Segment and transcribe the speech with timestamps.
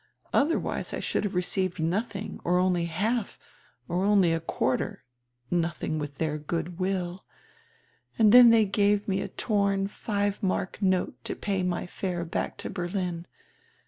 [0.33, 3.37] Odierwise I should have received nothing, or only half,
[3.87, 4.99] or only a quar ter—
[5.51, 7.23] nothing with their good will.
[8.17, 12.69] And they gave me a torn five mark note to pay my fare back to
[12.71, 13.27] Berlin.